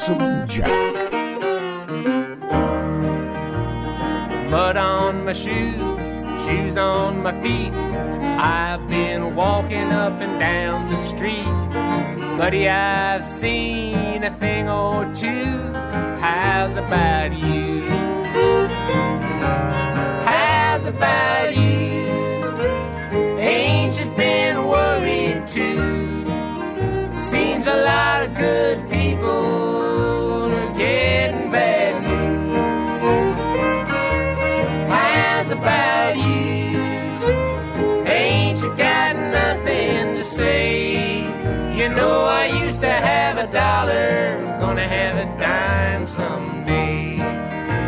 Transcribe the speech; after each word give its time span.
Lonesome 0.00 0.46
Jack. 0.48 0.68
Mud 4.50 4.76
on 4.76 5.24
my 5.24 5.32
shoes, 5.32 6.00
shoes 6.50 6.76
on 6.76 7.22
my 7.22 7.32
feet. 7.42 7.72
I've 7.72 8.86
been 8.88 9.34
walking 9.34 9.88
up 10.04 10.20
and 10.20 10.38
down 10.40 10.90
the 10.90 10.98
street. 10.98 11.44
Buddy, 12.38 12.68
I've 12.68 13.24
seen 13.24 14.24
a 14.24 14.30
thing 14.30 14.68
or 14.68 15.04
two. 15.14 15.72
How's 16.26 16.74
about 16.76 17.32
you? 17.32 17.82
How's 20.30 20.86
about 20.86 21.56
you? 21.56 22.08
Ain't 23.38 23.98
you 23.98 24.06
been 24.16 24.56
worried 24.66 25.46
too? 25.46 25.78
Seems 27.18 27.66
a 27.66 27.78
lot 27.90 28.22
of 28.24 28.34
good 28.34 28.78
people 28.90 29.79
dollar, 43.60 44.56
gonna 44.58 44.88
have 44.88 45.16
a 45.18 45.26
dime 45.38 46.08
someday. 46.08 47.16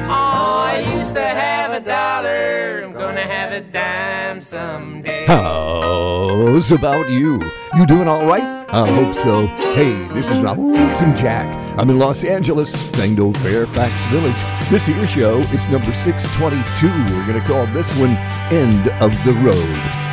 Oh, 0.06 0.68
I 0.68 0.84
used 0.98 1.14
to 1.14 1.22
have 1.24 1.72
a 1.72 1.80
dollar, 1.80 2.82
I'm 2.84 2.92
gonna 2.92 3.26
have 3.36 3.52
a 3.52 3.62
dime 3.62 4.42
someday. 4.42 5.24
How's 5.26 6.70
about 6.72 7.08
you? 7.08 7.40
You 7.74 7.86
doing 7.86 8.06
all 8.06 8.26
right? 8.26 8.44
I 8.68 8.86
hope 8.86 9.16
so. 9.16 9.46
Hey, 9.72 9.94
this 10.12 10.28
is 10.30 10.36
Lonesome 10.36 11.16
Jack. 11.16 11.48
I'm 11.78 11.88
in 11.88 11.98
Los 11.98 12.22
Angeles, 12.22 12.70
Fangdo 12.92 13.34
Fairfax 13.38 13.92
Village. 14.10 14.42
This 14.70 14.84
here 14.84 15.06
show 15.06 15.38
is 15.56 15.68
number 15.68 15.92
622. 15.94 16.88
We're 17.14 17.26
to 17.40 17.48
call 17.48 17.66
this 17.68 17.88
one 17.98 18.14
End 18.52 18.90
of 19.00 19.12
the 19.24 19.32
Road. 19.40 20.11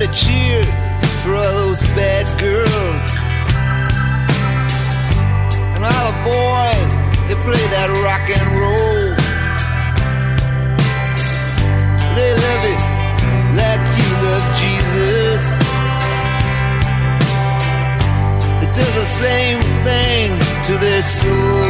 How 0.00 0.06
about 0.06 0.16
a 0.16 0.24
cheer 0.24 0.64
for 1.22 1.34
all 1.34 1.68
those 1.68 1.82
bad 1.92 2.24
girls? 2.40 3.04
And 5.76 5.84
all 5.84 6.04
the 6.08 6.16
boys 6.24 6.90
that 7.28 7.36
play 7.44 7.64
that 7.76 7.90
rock 8.00 8.24
and 8.32 8.48
roll. 8.56 9.12
They 12.16 12.32
love 12.46 12.64
it 12.72 12.80
like 13.60 13.84
you 13.98 14.08
love 14.24 14.44
Jesus. 14.62 15.42
It 18.64 18.70
does 18.74 18.94
the 18.94 19.04
same 19.04 19.60
thing 19.84 20.30
to 20.64 20.78
their 20.78 21.02
souls. 21.02 21.69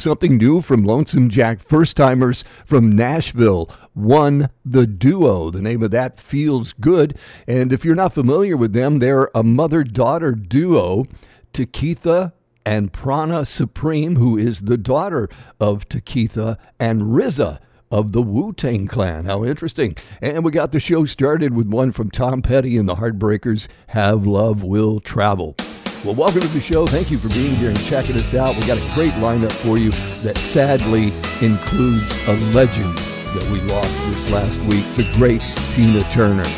Something 0.00 0.38
new 0.38 0.62
from 0.62 0.82
Lonesome 0.82 1.28
Jack 1.28 1.60
first 1.60 1.94
timers 1.94 2.42
from 2.64 2.90
Nashville. 2.90 3.70
One, 3.92 4.48
the 4.64 4.86
duo. 4.86 5.50
The 5.50 5.60
name 5.60 5.82
of 5.82 5.90
that 5.90 6.18
feels 6.18 6.72
good. 6.72 7.18
And 7.46 7.70
if 7.70 7.84
you're 7.84 7.94
not 7.94 8.14
familiar 8.14 8.56
with 8.56 8.72
them, 8.72 9.00
they're 9.00 9.28
a 9.34 9.42
mother 9.42 9.84
daughter 9.84 10.32
duo. 10.32 11.04
Tekitha 11.52 12.32
and 12.64 12.94
Prana 12.94 13.44
Supreme, 13.44 14.16
who 14.16 14.38
is 14.38 14.62
the 14.62 14.78
daughter 14.78 15.28
of 15.60 15.86
Tekitha 15.90 16.56
and 16.78 17.02
RZA 17.02 17.58
of 17.90 18.12
the 18.12 18.22
Wu 18.22 18.54
Tang 18.54 18.86
Clan. 18.86 19.26
How 19.26 19.44
interesting. 19.44 19.98
And 20.22 20.42
we 20.42 20.50
got 20.50 20.72
the 20.72 20.80
show 20.80 21.04
started 21.04 21.54
with 21.54 21.68
one 21.68 21.92
from 21.92 22.10
Tom 22.10 22.40
Petty 22.40 22.78
and 22.78 22.88
the 22.88 22.96
Heartbreakers 22.96 23.68
Have 23.88 24.26
Love 24.26 24.62
Will 24.62 24.98
Travel. 25.00 25.56
Well, 26.02 26.14
welcome 26.14 26.40
to 26.40 26.48
the 26.48 26.62
show. 26.62 26.86
Thank 26.86 27.10
you 27.10 27.18
for 27.18 27.28
being 27.28 27.54
here 27.56 27.68
and 27.68 27.78
checking 27.84 28.16
us 28.16 28.32
out. 28.32 28.56
We 28.56 28.62
got 28.62 28.78
a 28.78 28.94
great 28.94 29.12
lineup 29.20 29.52
for 29.52 29.76
you 29.76 29.90
that 30.22 30.38
sadly 30.38 31.12
includes 31.42 32.26
a 32.26 32.36
legend 32.54 32.96
that 32.96 33.46
we 33.52 33.60
lost 33.70 34.00
this 34.08 34.30
last 34.30 34.58
week, 34.60 34.82
the 34.96 35.06
great 35.18 35.42
Tina 35.72 36.00
Turner. 36.04 36.48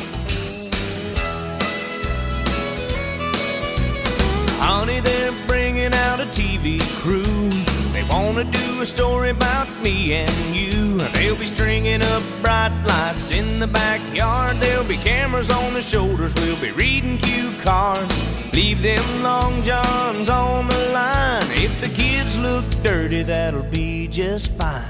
Honey, 4.61 5.01
they're 5.01 5.33
bringing 5.49 5.93
out 5.93 6.21
a 6.21 6.27
TV 6.27 6.81
crew. 7.01 7.51
They 7.93 8.05
want 8.05 8.37
to 8.39 8.45
do 8.45 8.81
a 8.81 8.87
story 8.87 9.31
about 9.31 9.69
me 9.83 10.15
and 10.15 10.55
you. 10.55 10.99
They'll 11.15 11.37
be 11.37 11.47
stringing 11.47 12.01
up 12.01 12.23
lights 12.71 13.33
in 13.33 13.59
the 13.59 13.66
backyard. 13.66 14.59
There'll 14.59 14.85
be 14.85 14.97
cameras 14.97 15.50
on 15.50 15.75
the 15.75 15.83
shoulders. 15.83 16.33
We'll 16.37 16.61
be 16.61 16.71
reading 16.71 17.19
cue 17.19 17.50
cards. 17.62 18.14
Leave 18.52 18.83
them 18.83 19.23
long 19.23 19.62
johns 19.62 20.28
on 20.28 20.69
the 20.69 20.78
line. 20.92 21.42
If 21.50 21.81
the 21.81 21.88
kids 21.88 22.38
look 22.38 22.64
dirty, 22.83 23.23
that'll 23.25 23.64
be 23.64 24.07
just 24.07 24.52
fine. 24.54 24.85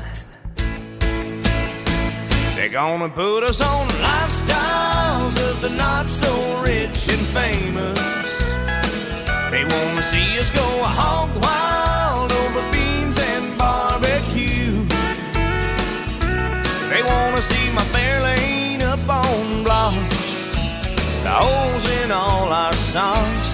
They're 2.57 2.69
gonna 2.69 3.09
put 3.09 3.43
us 3.43 3.61
on 3.61 3.89
lifestyles 3.89 5.51
of 5.51 5.63
the 5.63 5.71
not 5.71 6.07
so 6.07 6.61
rich 6.61 7.09
and 7.09 7.27
famous. 7.29 7.99
They 9.51 9.65
wanna 9.65 10.03
see 10.03 10.39
us 10.39 10.51
go 10.51 10.67
hog 10.83 11.31
wild 11.43 11.92
wanna 17.13 17.43
see 17.43 17.71
my 17.73 17.85
fair 17.95 18.23
lane 18.23 18.83
up 18.83 19.07
on 19.09 19.65
blocks. 19.65 20.17
The 21.25 21.35
holes 21.43 21.87
in 22.01 22.11
all 22.11 22.49
our 22.53 22.73
socks. 22.73 23.51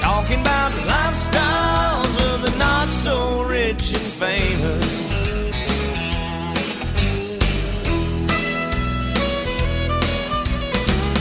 Talking 0.00 0.40
about 0.40 0.72
lifestyles 0.94 2.14
of 2.30 2.42
the 2.46 2.52
not 2.58 2.88
so 2.88 3.42
rich 3.42 3.92
and 3.98 4.08
famous. 4.24 4.86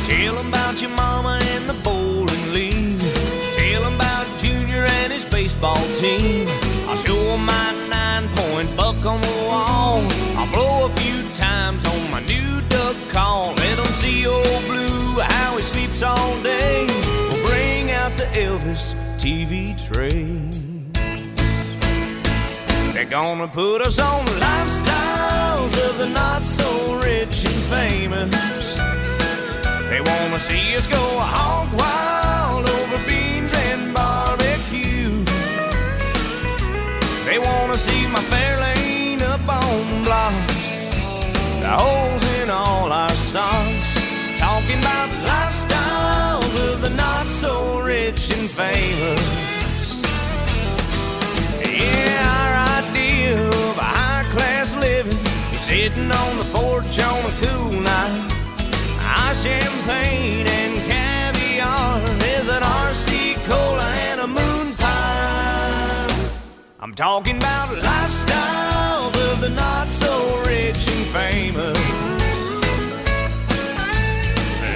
Tell 0.08 0.36
them 0.36 0.48
about 0.48 0.82
your 0.82 0.92
mama 0.92 1.40
and 1.54 1.70
the 1.70 1.78
bowling 1.88 2.46
league. 2.54 3.02
Tell 3.58 3.82
them 3.84 3.96
about 3.96 4.28
Junior 4.40 4.84
and 5.00 5.14
his 5.14 5.26
baseball 5.26 5.84
team. 6.00 6.48
I'll 6.88 6.98
show 6.98 7.22
them 7.32 7.46
my 7.46 7.68
nine 7.90 8.28
point 8.36 8.76
buck 8.76 9.06
on 9.06 9.22
the 9.22 9.36
wall 9.48 10.21
times 11.72 11.88
on 11.88 12.12
my 12.12 12.20
new 12.22 12.62
duck 12.70 12.96
call. 13.10 13.54
Let 13.54 13.80
'em 13.80 13.94
see 14.02 14.28
old 14.28 14.64
blue 14.66 15.20
how 15.20 15.58
he 15.58 15.64
sleeps 15.64 16.02
all 16.02 16.34
day. 16.44 16.86
We'll 17.30 17.46
bring 17.46 17.92
out 17.92 18.16
the 18.18 18.28
Elvis 18.48 18.96
TV 19.18 19.76
train. 19.88 20.92
They're 22.94 23.14
gonna 23.20 23.48
put 23.48 23.82
us 23.82 23.98
on 24.00 24.26
lifestyles 24.50 25.74
of 25.88 25.98
the 25.98 26.10
not 26.22 26.44
so 26.44 26.70
rich 27.10 27.46
and 27.50 27.62
famous. 27.78 28.66
They 29.90 30.02
wanna 30.02 30.40
see 30.40 30.76
us 30.76 30.88
go 30.88 31.06
hog 31.36 31.68
wild 31.82 32.70
over 32.78 32.98
beans 33.10 33.54
and 33.68 33.94
barbecue. 33.94 35.14
They 37.28 37.40
wanna 37.40 37.78
see 37.78 38.02
my 38.16 38.24
fair 38.34 38.54
lane 38.66 39.22
up 39.34 39.46
on 39.48 40.04
blocks, 40.08 40.48
the 40.48 40.51
holes 41.72 42.24
in 42.42 42.50
all 42.50 42.92
our 42.92 43.16
socks. 43.32 43.92
Talking 44.38 44.80
about 44.80 45.10
lifestyles 45.32 46.54
of 46.68 46.82
the 46.82 46.90
not 46.90 47.26
so 47.26 47.80
rich 47.80 48.30
and 48.36 48.50
famous. 48.50 49.22
Yeah, 51.64 52.36
our 52.42 52.54
idea 52.82 53.48
of 53.48 53.78
a 53.78 53.90
high 54.00 54.26
class 54.36 54.76
living 54.76 55.18
is 55.56 55.62
sitting 55.62 56.12
on 56.12 56.32
the 56.42 56.48
porch 56.56 57.00
on 57.00 57.20
a 57.32 57.34
cool 57.44 57.72
night. 57.80 58.28
Our 59.16 59.36
champagne 59.36 60.48
and 60.60 60.74
caviar 60.90 62.02
is 62.36 62.48
an 62.50 62.64
RC 62.64 63.36
cola 63.48 63.88
and 64.10 64.20
a 64.22 64.28
moon 64.28 64.68
pie. 64.76 66.32
I'm 66.80 66.94
talking 66.94 67.38
about 67.38 67.70
lifestyles 67.70 69.16
of 69.32 69.42
the 69.42 69.50
not 69.50 69.88
so 69.88 70.11
famous. 71.32 71.78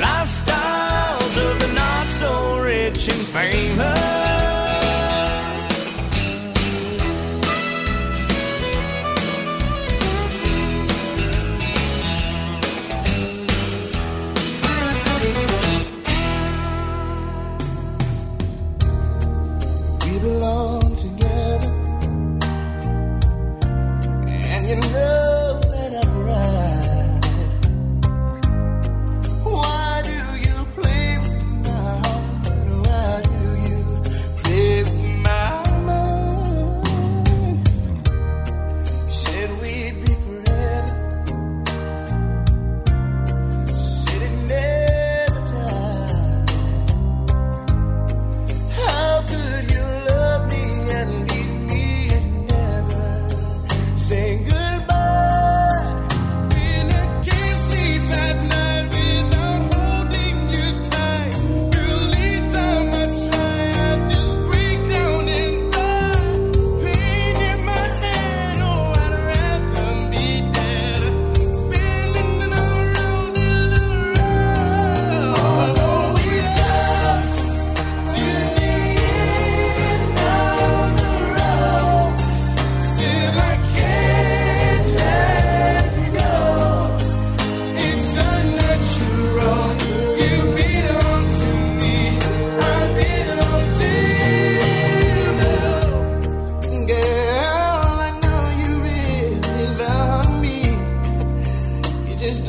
Lifestyles 0.06 1.36
of 1.48 1.54
the 1.60 1.70
not 1.74 2.08
so 2.20 2.60
rich 2.60 3.08
and 3.10 3.24
famous. 3.38 4.05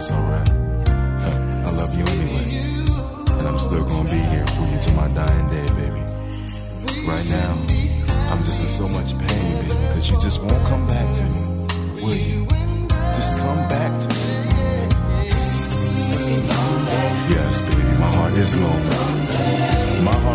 that's 0.00 0.12
alright. 0.12 0.48
I 0.48 1.70
love 1.72 1.92
you 1.94 2.04
anyway. 2.06 2.46
And 3.38 3.46
I'm 3.46 3.58
still 3.58 3.84
gonna 3.84 4.08
be 4.08 4.16
here 4.32 4.46
for 4.46 4.64
you 4.72 4.78
till 4.80 4.94
my 4.94 5.08
dying 5.08 5.48
day, 5.50 5.66
baby. 5.76 6.00
Right 7.06 7.26
now, 7.28 7.52
I'm 8.32 8.38
just 8.42 8.62
in 8.62 8.68
so 8.80 8.88
much 8.96 9.12
pain, 9.18 9.52
baby, 9.60 9.76
because 9.88 10.10
you 10.10 10.18
just 10.18 10.40
won't 10.40 10.64
come 10.68 10.86
back 10.86 11.14
to 11.16 11.24
me. 11.24 11.42
Will 12.00 12.16
you? 12.16 12.46
Just 13.12 13.36
come 13.36 13.60
back 13.68 14.00
to 14.00 14.08
me. 14.08 14.24
Yes, 17.34 17.60
baby, 17.60 17.92
my 18.00 18.10
heart 18.16 18.32
is 18.32 18.56
lonely. 18.56 18.96
My 20.08 20.16
heart 20.24 20.29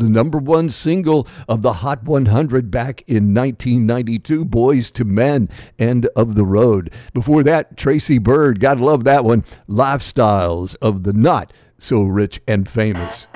the 0.00 0.08
number 0.08 0.38
one 0.38 0.68
single 0.70 1.28
of 1.48 1.62
the 1.62 1.74
Hot 1.74 2.02
100 2.04 2.70
back 2.70 3.02
in 3.06 3.34
1992, 3.34 4.44
Boys 4.46 4.92
II 4.98 5.04
Men, 5.04 5.48
End 5.78 6.08
of 6.16 6.34
the 6.34 6.44
Road. 6.44 6.90
Before 7.12 7.42
that, 7.42 7.76
Tracy 7.76 8.18
Byrd, 8.18 8.58
gotta 8.60 8.84
love 8.84 9.04
that 9.04 9.24
one, 9.24 9.44
Lifestyles 9.68 10.74
of 10.82 11.04
the 11.04 11.12
Not 11.12 11.52
So 11.78 12.02
Rich 12.02 12.40
and 12.48 12.68
Famous. 12.68 13.28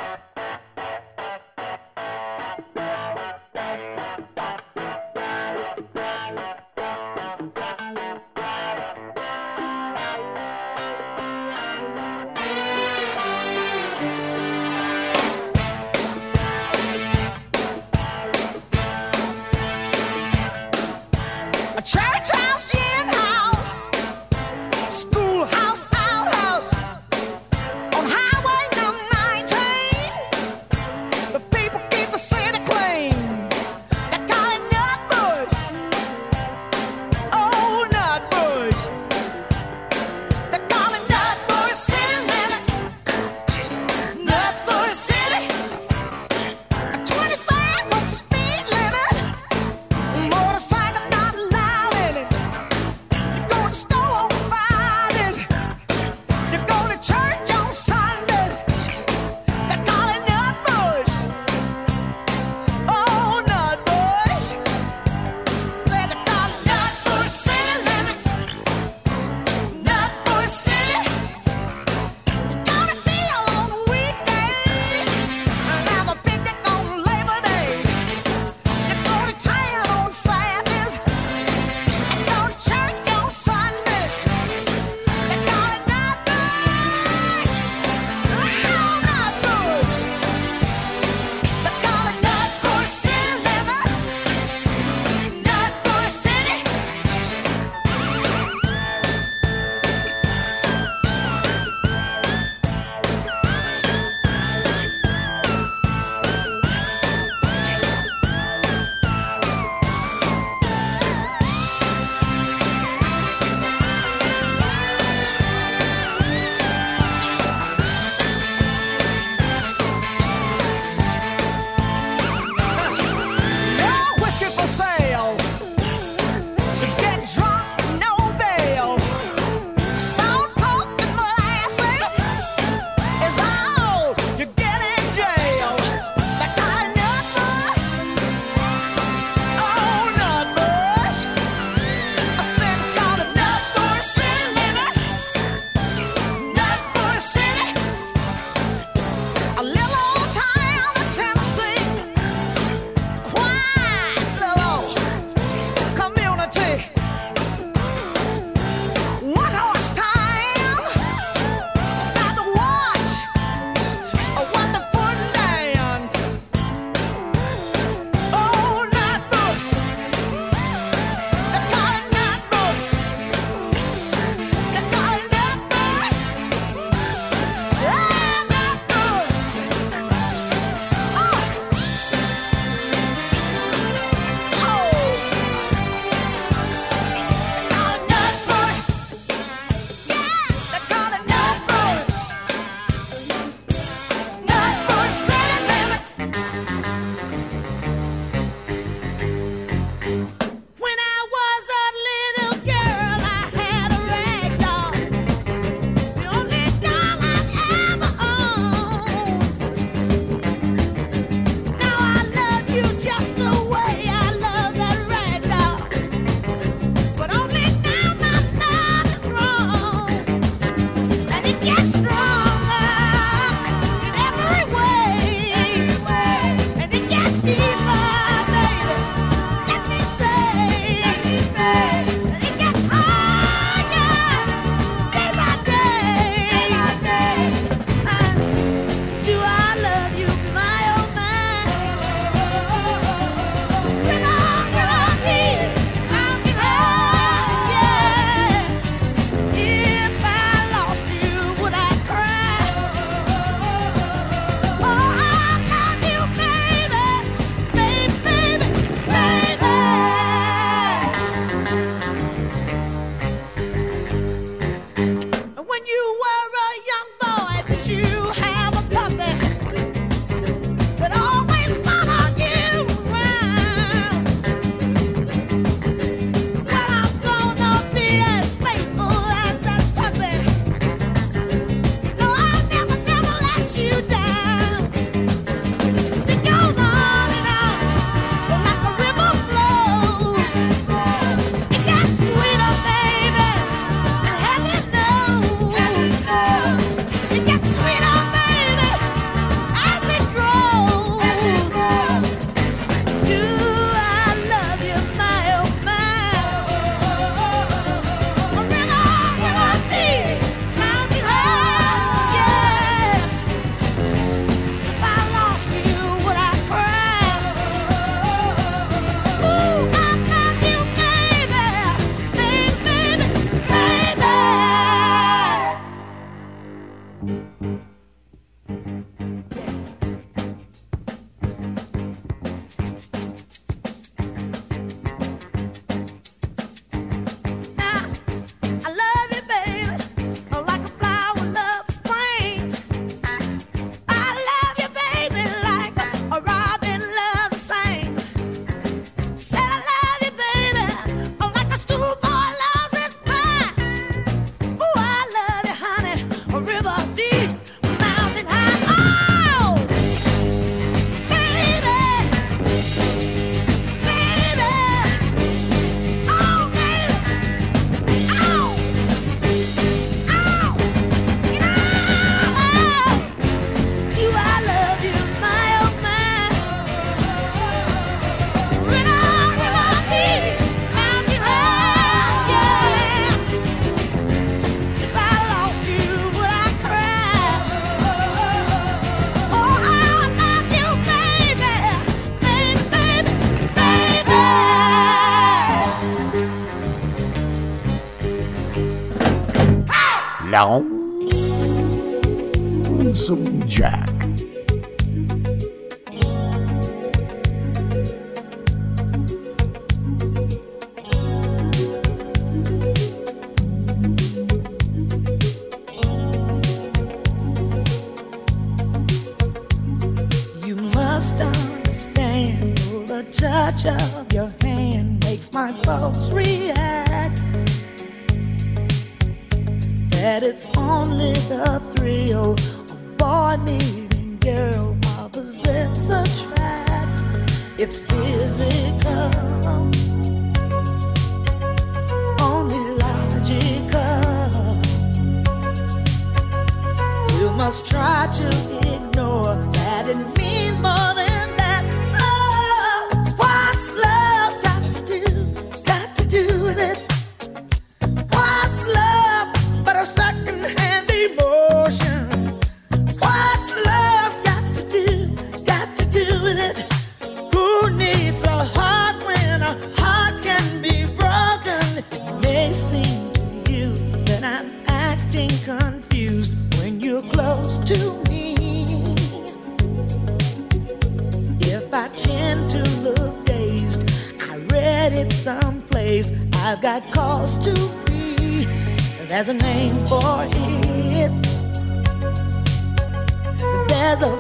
Lonesome 402.87 403.67
Jack. 403.67 404.14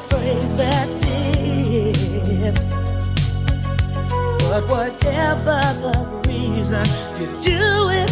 Phrase 0.08 0.54
that 0.54 0.88
fits. 1.02 2.64
But 4.42 4.62
whatever 4.68 5.60
the 5.84 5.96
reason, 6.28 6.86
you 7.18 7.26
do 7.42 7.88
it 7.90 8.10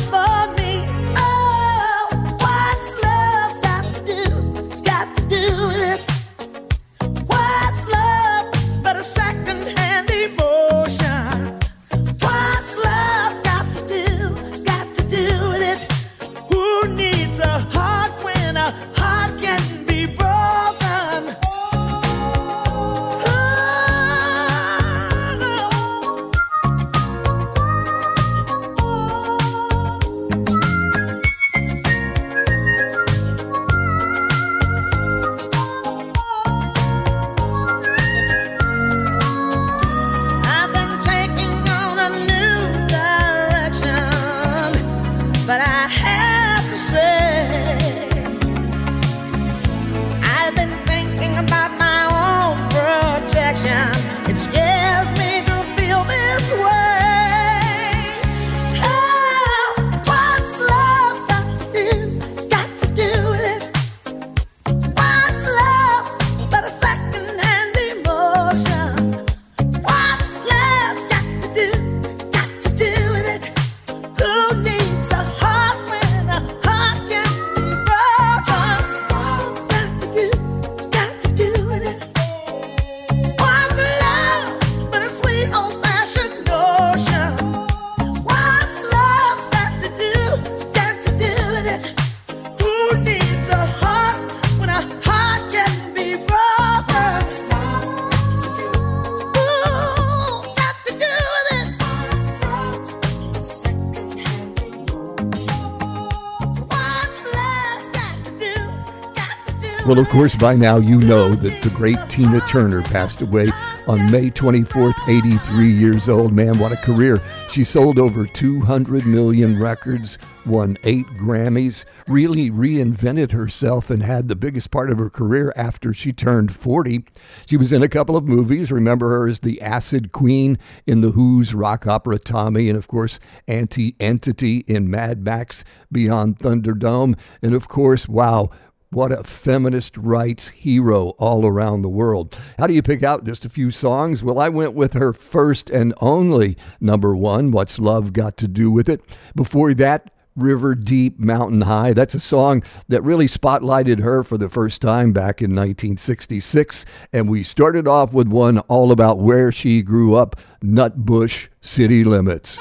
Well, 109.85 109.99
of 109.99 110.09
course, 110.11 110.37
by 110.37 110.55
now 110.55 110.77
you 110.77 110.99
know 111.01 111.35
that 111.35 111.61
the 111.61 111.71
great 111.71 111.99
Tina 112.09 112.41
Turner 112.43 112.83
passed 112.83 113.21
away 113.21 113.49
on 113.89 114.13
May 114.13 114.31
24th, 114.31 114.95
83 115.09 115.73
years 115.73 116.09
old. 116.09 116.33
Man, 116.33 116.57
what 116.61 116.71
a 116.71 116.77
career. 116.77 117.21
She 117.51 117.65
sold 117.65 117.99
over 117.99 118.25
200 118.25 119.05
million 119.05 119.61
records, 119.61 120.19
won 120.47 120.79
eight 120.85 121.07
Grammys, 121.19 121.85
really 122.07 122.49
reinvented 122.49 123.33
herself, 123.33 123.91
and 123.91 124.05
had 124.05 124.29
the 124.29 124.37
biggest 124.37 124.71
part 124.71 124.89
of 124.89 124.99
her 124.99 125.11
career 125.11 125.53
after 125.57 125.93
she 125.93 126.13
turned 126.13 126.55
40. 126.55 127.05
She 127.47 127.57
was 127.57 127.73
in 127.73 127.83
a 127.83 127.89
couple 127.89 128.17
of 128.17 128.29
movies. 128.29 128.71
Remember 128.71 129.09
her 129.09 129.27
as 129.27 129.41
the 129.41 129.61
Acid 129.61 130.13
Queen 130.13 130.59
in 130.87 131.01
The 131.01 131.11
Who's 131.11 131.55
rock 131.55 131.89
opera 131.89 132.21
Tommy, 132.21 132.69
and 132.69 132.79
of 132.79 132.87
course, 132.87 133.19
Aunty 133.49 133.97
Entity 133.99 134.59
in 134.69 134.89
Mad 134.89 135.25
Max 135.25 135.65
Beyond 135.91 136.39
Thunderdome. 136.39 137.19
And 137.43 137.53
of 137.53 137.67
course, 137.67 138.09
wow, 138.09 138.49
what 138.93 139.11
a 139.11 139.25
feminist 139.25 139.97
rights 139.97 140.49
hero 140.49 141.11
all 141.19 141.47
around 141.47 141.83
the 141.83 141.89
world. 141.89 142.39
How 142.59 142.67
do 142.67 142.75
you 142.75 142.83
pick 142.83 143.03
out 143.03 143.25
just 143.25 143.45
a 143.45 143.51
few 143.51 143.71
songs? 143.71 144.23
Well, 144.23 144.39
I 144.39 144.51
went 144.51 144.75
with 144.75 144.93
her 144.93 145.13
first 145.13 145.71
and 145.71 145.95
only 146.01 146.57
number 146.81 147.17
one, 147.17 147.51
What's 147.51 147.79
Love 147.79 148.13
Got 148.13 148.37
to 148.39 148.49
Do 148.49 148.71
with 148.71 148.89
It? 148.89 149.01
Before 149.35 149.73
that, 149.75 150.11
River 150.37 150.75
Deep 150.75 151.19
Mountain 151.19 151.63
High. 151.63 151.93
That's 151.93 152.15
a 152.15 152.21
song 152.21 152.63
that 152.89 153.03
really 153.03 153.27
spotlighted 153.27 154.01
her 154.01 154.23
for 154.23 154.39
the 154.39 154.49
first 154.49 154.81
time 154.83 155.13
back 155.13 155.41
in 155.41 155.51
1966. 155.51 156.85
And 157.13 157.29
we 157.29 157.43
started 157.43 157.87
off 157.87 158.13
with 158.13 158.29
one 158.29 158.59
all 158.61 158.93
about 158.93 159.19
where 159.19 159.53
she 159.53 159.83
grew 159.83 160.15
up, 160.15 160.37
Nutbush 160.63 161.49
City 161.61 162.05
Limits. 162.05 162.59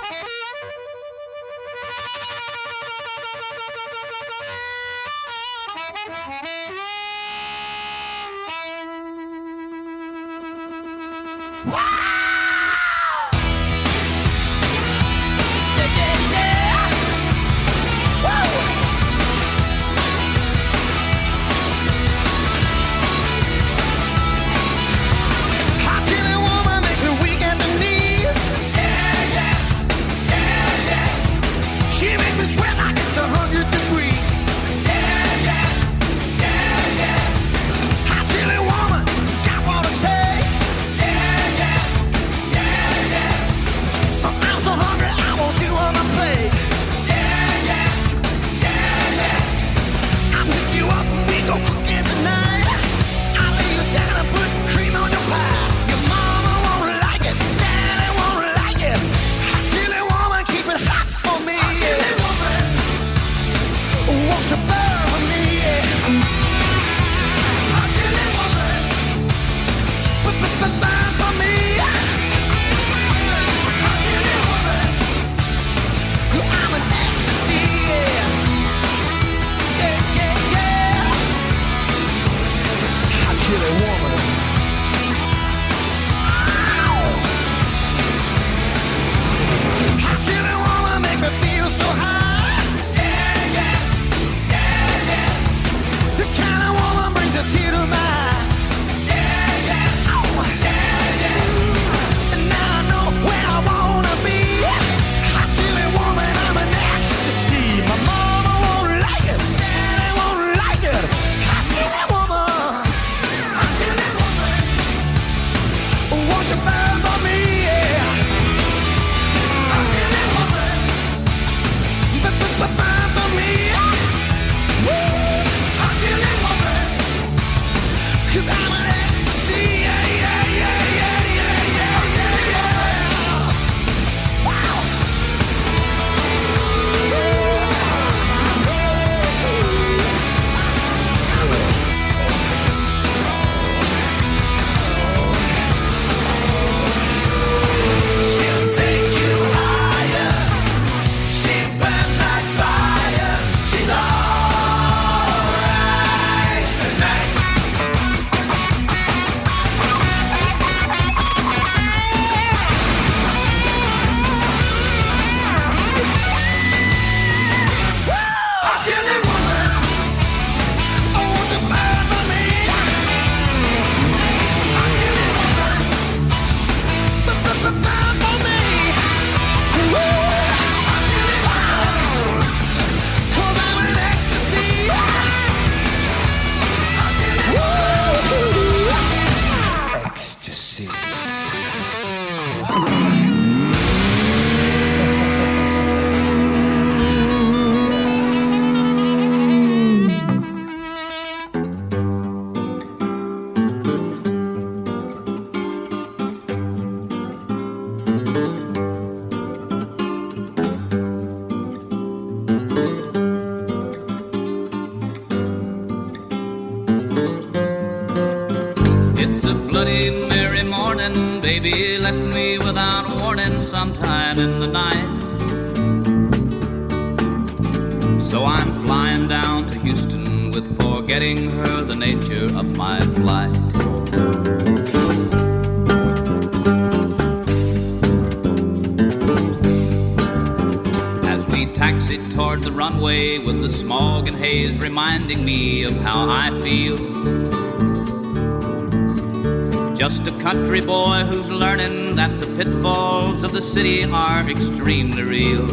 Country 250.72 250.88
boy 250.88 251.24
who's 251.26 251.52
learning 251.52 252.16
that 252.16 252.40
the 252.40 252.48
pitfalls 252.56 253.44
of 253.44 253.52
the 253.52 253.62
city 253.62 254.06
are 254.06 254.50
extremely 254.50 255.22
real. 255.22 255.64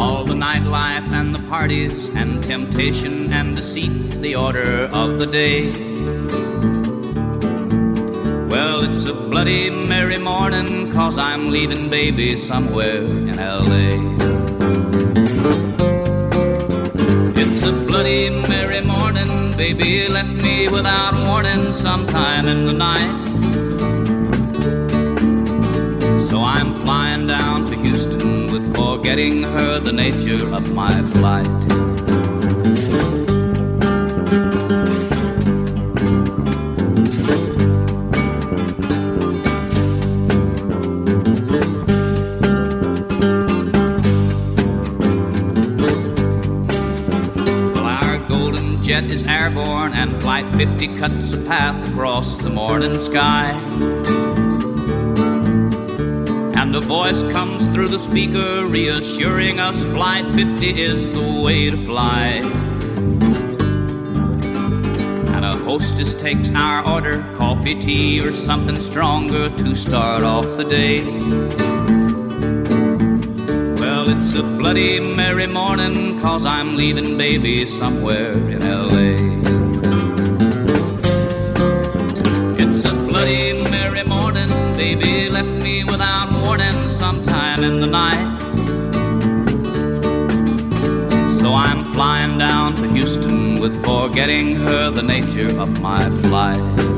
All 0.00 0.24
the 0.24 0.32
nightlife 0.32 1.12
and 1.12 1.34
the 1.34 1.46
parties 1.50 2.08
and 2.14 2.42
temptation 2.42 3.30
and 3.30 3.54
deceit, 3.54 4.22
the 4.22 4.34
order 4.36 4.88
of 4.90 5.18
the 5.18 5.26
day. 5.26 5.70
Well, 8.48 8.84
it's 8.84 9.06
a 9.06 9.12
bloody 9.12 9.68
Mary 9.68 10.16
morning, 10.16 10.90
cause 10.90 11.18
I'm 11.18 11.50
leaving 11.50 11.90
baby 11.90 12.38
somewhere 12.38 13.04
in 13.04 13.36
LA. 13.36 14.17
Baby 19.78 20.08
left 20.08 20.42
me 20.42 20.68
without 20.68 21.14
warning 21.26 21.72
sometime 21.72 22.48
in 22.48 22.66
the 22.66 22.72
night. 22.72 23.26
So 26.28 26.42
I'm 26.42 26.74
flying 26.74 27.26
down 27.26 27.66
to 27.66 27.76
Houston 27.76 28.50
with 28.52 28.74
forgetting 28.76 29.44
her 29.44 29.78
the 29.78 29.92
nature 29.92 30.52
of 30.52 30.72
my 30.72 31.02
flight. 31.12 31.97
Airborne, 49.88 49.94
and 49.94 50.22
Flight 50.22 50.46
50 50.56 50.98
cuts 50.98 51.32
a 51.32 51.38
path 51.42 51.88
across 51.88 52.36
the 52.36 52.50
morning 52.50 52.98
sky. 52.98 53.50
And 56.56 56.74
a 56.74 56.80
voice 56.80 57.22
comes 57.32 57.66
through 57.68 57.88
the 57.88 57.98
speaker, 57.98 58.66
reassuring 58.66 59.58
us 59.60 59.76
Flight 59.84 60.26
50 60.34 60.82
is 60.82 61.10
the 61.10 61.42
way 61.42 61.70
to 61.70 61.84
fly. 61.86 62.42
And 65.34 65.44
a 65.44 65.56
hostess 65.56 66.14
takes 66.14 66.50
our 66.50 66.86
order 66.86 67.22
coffee, 67.36 67.78
tea, 67.78 68.20
or 68.20 68.32
something 68.32 68.76
stronger 68.76 69.48
to 69.48 69.74
start 69.74 70.22
off 70.22 70.44
the 70.56 70.64
day. 70.64 71.04
Well, 73.80 74.08
it's 74.10 74.34
a 74.34 74.42
bloody 74.42 75.00
Mary 75.00 75.46
morning, 75.46 76.20
cause 76.20 76.44
I'm 76.44 76.76
leaving 76.76 77.16
baby 77.16 77.64
somewhere 77.66 78.32
in 78.32 78.60
LA. 78.60 79.27
Baby 84.78 85.28
left 85.28 85.48
me 85.60 85.82
without 85.82 86.30
warning 86.44 86.88
sometime 86.88 87.64
in 87.64 87.80
the 87.80 87.86
night. 87.88 88.38
So 91.40 91.52
I'm 91.52 91.84
flying 91.86 92.38
down 92.38 92.76
to 92.76 92.88
Houston 92.92 93.58
with 93.60 93.74
forgetting 93.84 94.54
her 94.54 94.92
the 94.92 95.02
nature 95.02 95.58
of 95.58 95.80
my 95.82 96.08
flight. 96.22 96.97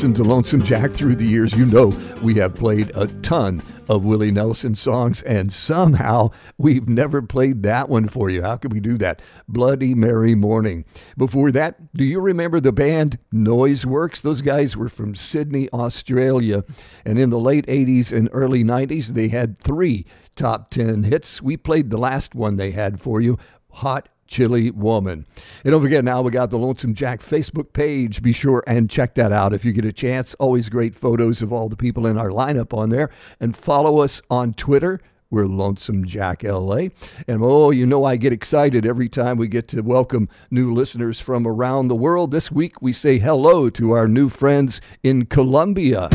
Listened 0.00 0.16
to 0.16 0.24
Lonesome 0.24 0.62
Jack 0.62 0.92
through 0.92 1.16
the 1.16 1.26
years, 1.26 1.52
you 1.52 1.66
know 1.66 1.88
we 2.22 2.32
have 2.36 2.54
played 2.54 2.90
a 2.94 3.06
ton 3.20 3.62
of 3.86 4.02
Willie 4.02 4.30
Nelson 4.30 4.74
songs, 4.74 5.20
and 5.20 5.52
somehow 5.52 6.30
we've 6.56 6.88
never 6.88 7.20
played 7.20 7.62
that 7.64 7.90
one 7.90 8.08
for 8.08 8.30
you. 8.30 8.40
How 8.40 8.56
could 8.56 8.72
we 8.72 8.80
do 8.80 8.96
that? 8.96 9.20
Bloody 9.46 9.94
Mary 9.94 10.34
Morning. 10.34 10.86
Before 11.18 11.52
that, 11.52 11.92
do 11.92 12.02
you 12.02 12.18
remember 12.18 12.60
the 12.60 12.72
band 12.72 13.18
Noiseworks? 13.30 14.22
Those 14.22 14.40
guys 14.40 14.74
were 14.74 14.88
from 14.88 15.14
Sydney, 15.14 15.68
Australia, 15.68 16.64
and 17.04 17.18
in 17.18 17.28
the 17.28 17.38
late 17.38 17.66
80s 17.66 18.10
and 18.10 18.30
early 18.32 18.64
90s, 18.64 19.08
they 19.08 19.28
had 19.28 19.58
three 19.58 20.06
top 20.34 20.70
10 20.70 21.02
hits. 21.02 21.42
We 21.42 21.58
played 21.58 21.90
the 21.90 21.98
last 21.98 22.34
one 22.34 22.56
they 22.56 22.70
had 22.70 23.02
for 23.02 23.20
you, 23.20 23.38
Hot 23.72 24.08
Chili 24.30 24.70
Woman. 24.70 25.26
And 25.64 25.72
don't 25.72 25.82
forget, 25.82 26.04
now 26.04 26.22
we 26.22 26.30
got 26.30 26.50
the 26.50 26.58
Lonesome 26.58 26.94
Jack 26.94 27.20
Facebook 27.20 27.72
page. 27.72 28.22
Be 28.22 28.32
sure 28.32 28.62
and 28.66 28.88
check 28.88 29.14
that 29.16 29.32
out 29.32 29.52
if 29.52 29.64
you 29.64 29.72
get 29.72 29.84
a 29.84 29.92
chance. 29.92 30.34
Always 30.34 30.68
great 30.68 30.94
photos 30.94 31.42
of 31.42 31.52
all 31.52 31.68
the 31.68 31.76
people 31.76 32.06
in 32.06 32.16
our 32.16 32.30
lineup 32.30 32.72
on 32.72 32.90
there. 32.90 33.10
And 33.40 33.56
follow 33.56 33.98
us 33.98 34.22
on 34.30 34.54
Twitter. 34.54 35.00
We're 35.30 35.46
Lonesome 35.46 36.04
Jack 36.06 36.42
LA. 36.42 36.88
And 37.28 37.40
oh, 37.40 37.70
you 37.70 37.86
know, 37.86 38.04
I 38.04 38.16
get 38.16 38.32
excited 38.32 38.86
every 38.86 39.08
time 39.08 39.36
we 39.36 39.48
get 39.48 39.68
to 39.68 39.80
welcome 39.80 40.28
new 40.50 40.72
listeners 40.72 41.20
from 41.20 41.46
around 41.46 41.88
the 41.88 41.96
world. 41.96 42.30
This 42.30 42.50
week, 42.50 42.80
we 42.80 42.92
say 42.92 43.18
hello 43.18 43.68
to 43.70 43.92
our 43.92 44.08
new 44.08 44.28
friends 44.28 44.80
in 45.02 45.26
Colombia. 45.26 46.08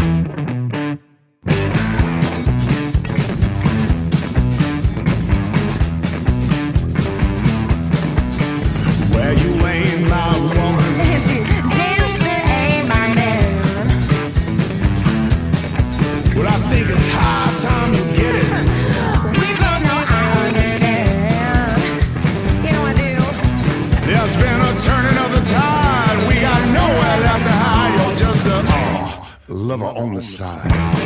On 29.82 30.14
the 30.14 30.22
side. 30.22 31.05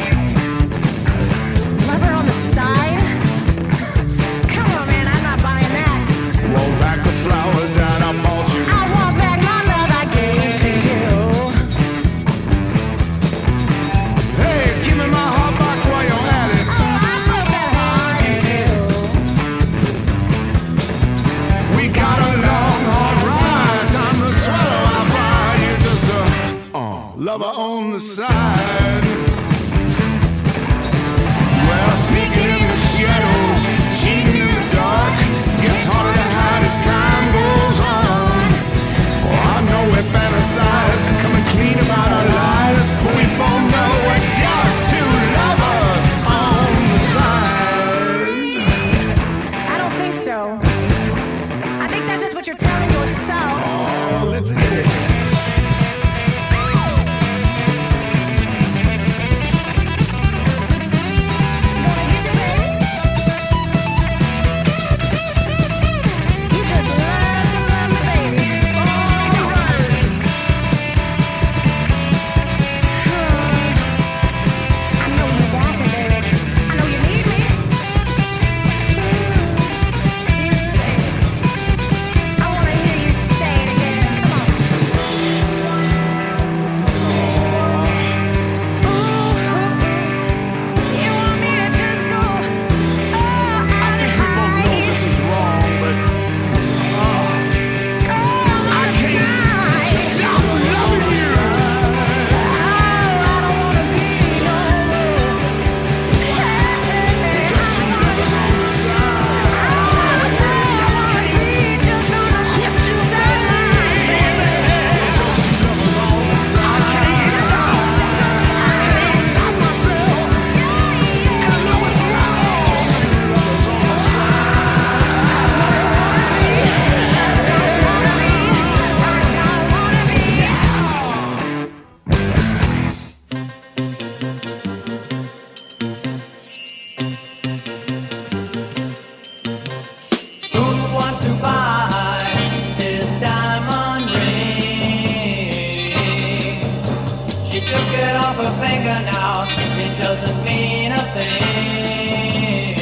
it 149.79 149.93
doesn't 150.03 150.43
mean 150.43 150.91
a 150.91 151.03
thing. 151.15 152.75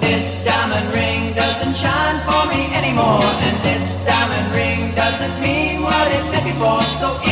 This 0.00 0.44
diamond 0.44 0.86
ring 0.94 1.32
doesn't 1.34 1.76
shine 1.76 2.18
for 2.26 2.42
me 2.52 2.62
anymore, 2.74 3.24
and 3.46 3.56
this 3.64 3.94
diamond 4.04 4.48
ring 4.54 4.94
doesn't 4.94 5.40
mean 5.40 5.82
what 5.82 6.06
it 6.16 6.24
meant 6.32 6.44
before. 6.44 6.82
So. 7.00 7.31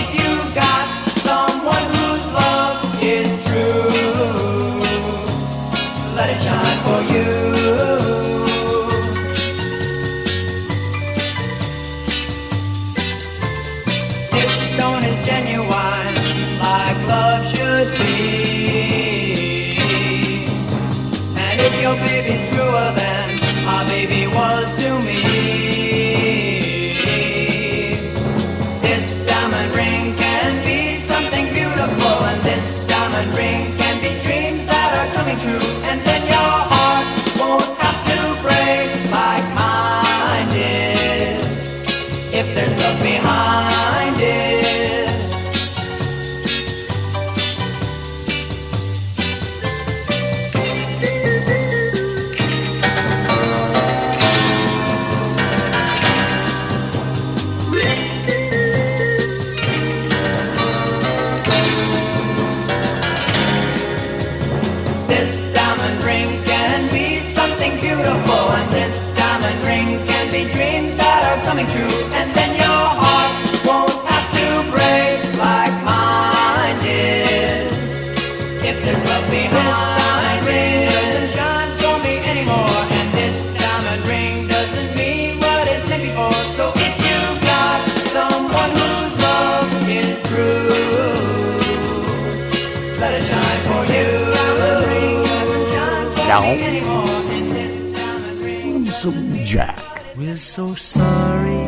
We're 100.17 100.37
so 100.37 100.75
sorry, 100.75 101.65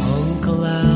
Uncle 0.00 0.64
Al. 0.64 0.93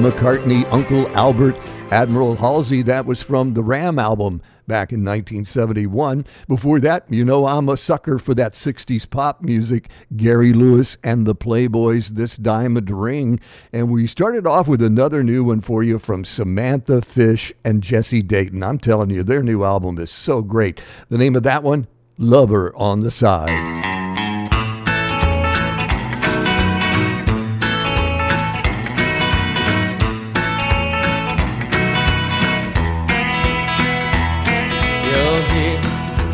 McCartney, 0.00 0.66
Uncle 0.72 1.08
Albert, 1.16 1.56
Admiral 1.90 2.34
Halsey. 2.36 2.80
That 2.82 3.04
was 3.04 3.20
from 3.20 3.52
the 3.54 3.62
Ram 3.62 3.98
album 3.98 4.40
back 4.66 4.92
in 4.92 5.00
1971. 5.00 6.24
Before 6.48 6.80
that, 6.80 7.04
you 7.10 7.24
know, 7.24 7.46
I'm 7.46 7.68
a 7.68 7.76
sucker 7.76 8.18
for 8.18 8.34
that 8.34 8.52
60s 8.52 9.10
pop 9.10 9.42
music. 9.42 9.90
Gary 10.16 10.52
Lewis 10.52 10.96
and 11.04 11.26
the 11.26 11.34
Playboys, 11.34 12.10
This 12.10 12.36
Diamond 12.36 12.90
Ring. 12.90 13.40
And 13.72 13.90
we 13.90 14.06
started 14.06 14.46
off 14.46 14.68
with 14.68 14.82
another 14.82 15.22
new 15.22 15.44
one 15.44 15.60
for 15.60 15.82
you 15.82 15.98
from 15.98 16.24
Samantha 16.24 17.02
Fish 17.02 17.52
and 17.64 17.82
Jesse 17.82 18.22
Dayton. 18.22 18.62
I'm 18.62 18.78
telling 18.78 19.10
you, 19.10 19.22
their 19.22 19.42
new 19.42 19.64
album 19.64 19.98
is 19.98 20.10
so 20.10 20.40
great. 20.40 20.80
The 21.08 21.18
name 21.18 21.36
of 21.36 21.42
that 21.42 21.62
one, 21.62 21.88
Lover 22.16 22.72
on 22.74 23.00
the 23.00 23.10
Side. 23.10 23.89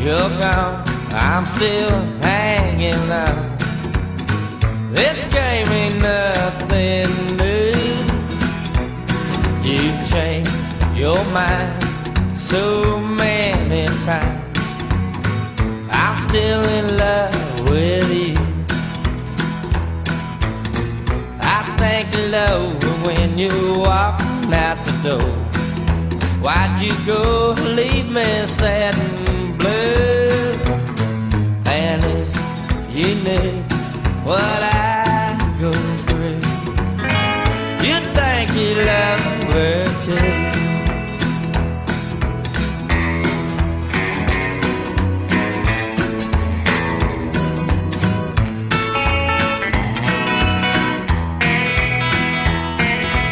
You're 0.06 0.38
gone, 0.38 0.84
I'm 1.10 1.44
still 1.46 1.90
hanging 2.22 3.10
on. 3.10 3.56
This 4.94 5.18
game 5.34 5.66
ain't 5.66 6.00
nothing 6.00 7.10
new. 7.42 7.72
You 9.68 9.82
changed 10.12 10.54
your 10.94 11.24
mind 11.38 11.74
so 12.36 13.00
many 13.00 13.86
times. 14.06 14.58
I'm 15.90 16.16
still 16.28 16.62
in 16.78 16.96
love 16.96 17.70
with 17.70 18.08
you. 18.12 18.36
I 21.40 22.06
the 22.12 22.22
Lord 22.36 22.84
when 23.04 23.36
you 23.36 23.50
walking 23.80 24.54
out 24.54 24.78
the 24.86 24.94
door. 25.02 25.32
Why'd 26.44 26.80
you 26.80 26.94
go 27.04 27.56
leave 27.74 28.08
me 28.08 28.46
sad 28.46 29.25
you 33.26 33.64
what 34.24 34.62
I 34.62 35.36
go 35.60 35.72
through, 36.06 36.40
you'd 37.84 38.06
think 38.14 38.50
you 38.54 38.74
loved 38.84 39.52
her 39.52 39.84
too. 40.04 40.56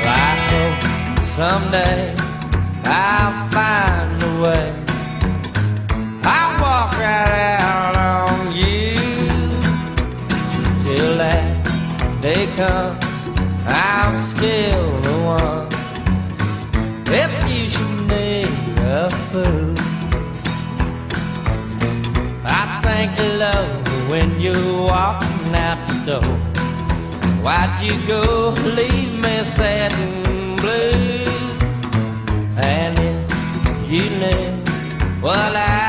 I 0.07 0.37
hope 0.51 0.83
someday 1.37 2.14
Why'd 27.45 27.83
you 27.83 27.95
go 28.07 28.55
leave 28.75 29.13
me 29.23 29.45
sad 29.45 29.93
and 29.93 30.57
blue? 30.57 31.25
And 32.57 32.99
if 32.99 33.91
you 33.91 34.09
knew 34.19 35.21
what 35.21 35.55
I 35.55 35.84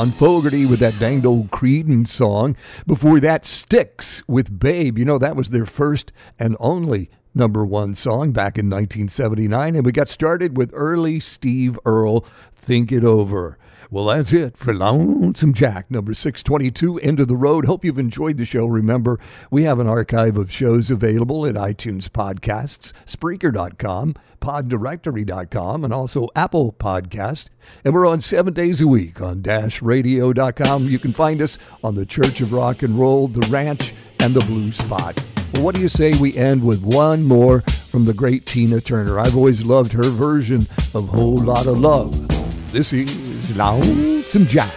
John 0.00 0.12
Fogerty 0.12 0.64
with 0.64 0.80
that 0.80 0.98
danged 0.98 1.26
old 1.26 1.50
Creedence 1.50 2.08
song. 2.08 2.56
Before 2.86 3.20
that, 3.20 3.44
Styx 3.44 4.26
with 4.26 4.58
Babe. 4.58 4.96
You 4.96 5.04
know, 5.04 5.18
that 5.18 5.36
was 5.36 5.50
their 5.50 5.66
first 5.66 6.10
and 6.38 6.56
only 6.58 7.10
number 7.34 7.66
one 7.66 7.94
song 7.94 8.32
back 8.32 8.56
in 8.56 8.70
1979. 8.70 9.76
And 9.76 9.84
we 9.84 9.92
got 9.92 10.08
started 10.08 10.56
with 10.56 10.70
early 10.72 11.20
Steve 11.20 11.78
Earle, 11.84 12.24
Think 12.56 12.90
It 12.90 13.04
Over. 13.04 13.58
Well, 13.92 14.04
that's 14.04 14.32
it 14.32 14.56
for 14.56 14.72
Lonesome 14.72 15.52
Jack, 15.52 15.90
number 15.90 16.14
622, 16.14 17.00
End 17.00 17.18
of 17.18 17.26
the 17.26 17.34
Road. 17.36 17.64
Hope 17.66 17.84
you've 17.84 17.98
enjoyed 17.98 18.36
the 18.36 18.44
show. 18.44 18.66
Remember, 18.66 19.18
we 19.50 19.64
have 19.64 19.80
an 19.80 19.88
archive 19.88 20.36
of 20.36 20.52
shows 20.52 20.92
available 20.92 21.44
at 21.44 21.56
iTunes 21.56 22.08
Podcasts, 22.08 22.92
Spreaker.com, 23.04 24.14
PodDirectory.com, 24.40 25.82
and 25.84 25.92
also 25.92 26.28
Apple 26.36 26.72
Podcast. 26.72 27.48
And 27.84 27.92
we're 27.92 28.06
on 28.06 28.20
seven 28.20 28.54
days 28.54 28.80
a 28.80 28.86
week 28.86 29.20
on 29.20 29.42
DashRadio.com. 29.42 30.84
You 30.84 31.00
can 31.00 31.12
find 31.12 31.42
us 31.42 31.58
on 31.82 31.96
the 31.96 32.06
Church 32.06 32.40
of 32.40 32.52
Rock 32.52 32.84
and 32.84 32.96
Roll, 32.96 33.26
The 33.26 33.44
Ranch, 33.48 33.92
and 34.20 34.34
The 34.34 34.44
Blue 34.44 34.70
Spot. 34.70 35.20
Well, 35.54 35.64
what 35.64 35.74
do 35.74 35.80
you 35.80 35.88
say 35.88 36.12
we 36.20 36.36
end 36.36 36.64
with 36.64 36.84
one 36.84 37.24
more 37.24 37.62
from 37.62 38.04
the 38.04 38.14
great 38.14 38.46
Tina 38.46 38.80
Turner? 38.80 39.18
I've 39.18 39.36
always 39.36 39.64
loved 39.64 39.90
her 39.94 40.04
version 40.10 40.60
of 40.94 41.08
Whole 41.08 41.38
Lotta 41.38 41.72
Love. 41.72 42.28
This 42.70 42.92
is 42.92 43.29
is 43.40 43.56
lonesome 43.56 44.46
Jack. 44.46 44.72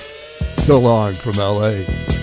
So 0.58 0.80
long 0.80 1.14
from 1.14 1.34
LA. 1.34 2.23